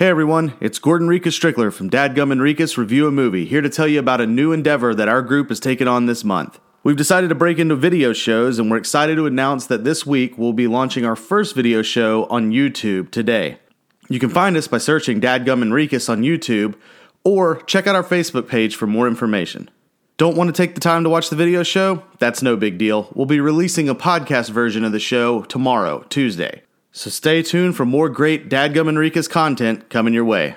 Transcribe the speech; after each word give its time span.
Hey 0.00 0.08
everyone, 0.08 0.54
it's 0.60 0.78
Gordon 0.78 1.08
Rikus 1.08 1.38
Strickler 1.38 1.70
from 1.70 1.90
Dadgum 1.90 2.32
and 2.32 2.40
Review 2.78 3.06
a 3.06 3.10
Movie, 3.10 3.44
here 3.44 3.60
to 3.60 3.68
tell 3.68 3.86
you 3.86 3.98
about 3.98 4.22
a 4.22 4.26
new 4.26 4.50
endeavor 4.50 4.94
that 4.94 5.10
our 5.10 5.20
group 5.20 5.50
has 5.50 5.60
taken 5.60 5.86
on 5.86 6.06
this 6.06 6.24
month. 6.24 6.58
We've 6.82 6.96
decided 6.96 7.28
to 7.28 7.34
break 7.34 7.58
into 7.58 7.76
video 7.76 8.14
shows, 8.14 8.58
and 8.58 8.70
we're 8.70 8.78
excited 8.78 9.16
to 9.16 9.26
announce 9.26 9.66
that 9.66 9.84
this 9.84 10.06
week 10.06 10.38
we'll 10.38 10.54
be 10.54 10.66
launching 10.66 11.04
our 11.04 11.16
first 11.16 11.54
video 11.54 11.82
show 11.82 12.24
on 12.30 12.50
YouTube 12.50 13.10
today. 13.10 13.58
You 14.08 14.18
can 14.18 14.30
find 14.30 14.56
us 14.56 14.66
by 14.66 14.78
searching 14.78 15.20
Dadgum 15.20 15.60
and 15.60 15.70
on 15.70 16.22
YouTube, 16.22 16.76
or 17.22 17.60
check 17.64 17.86
out 17.86 17.94
our 17.94 18.02
Facebook 18.02 18.48
page 18.48 18.76
for 18.76 18.86
more 18.86 19.06
information. 19.06 19.68
Don't 20.16 20.34
want 20.34 20.48
to 20.48 20.54
take 20.54 20.74
the 20.74 20.80
time 20.80 21.04
to 21.04 21.10
watch 21.10 21.28
the 21.28 21.36
video 21.36 21.62
show? 21.62 22.04
That's 22.18 22.40
no 22.40 22.56
big 22.56 22.78
deal. 22.78 23.10
We'll 23.14 23.26
be 23.26 23.38
releasing 23.38 23.90
a 23.90 23.94
podcast 23.94 24.48
version 24.48 24.82
of 24.82 24.92
the 24.92 24.98
show 24.98 25.42
tomorrow, 25.42 26.06
Tuesday. 26.08 26.62
So 26.92 27.08
stay 27.08 27.42
tuned 27.42 27.76
for 27.76 27.84
more 27.84 28.08
great 28.08 28.48
Dadgum 28.48 28.88
Enriquez 28.88 29.28
content 29.28 29.88
coming 29.90 30.12
your 30.12 30.24
way. 30.24 30.56